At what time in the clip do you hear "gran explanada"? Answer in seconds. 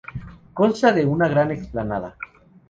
1.27-2.15